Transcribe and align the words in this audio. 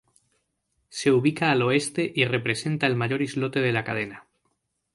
Se 0.89 1.11
ubica 1.11 1.51
al 1.51 1.61
oeste 1.61 2.11
y 2.15 2.25
representa 2.25 2.87
el 2.87 2.95
mayor 2.95 3.21
islote 3.21 3.59
de 3.59 3.71
la 3.71 3.83
cadena. 3.83 4.25